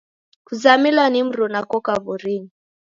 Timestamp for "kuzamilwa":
0.47-1.05